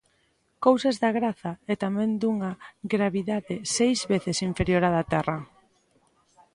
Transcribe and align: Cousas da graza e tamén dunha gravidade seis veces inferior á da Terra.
Cousas 0.65 0.95
da 1.03 1.09
graza 1.17 1.51
e 1.71 1.73
tamén 1.83 2.09
dunha 2.21 2.51
gravidade 2.93 3.55
seis 3.77 3.99
veces 4.11 4.37
inferior 4.49 4.81
á 4.87 4.91
da 4.97 5.03
Terra. 5.13 5.37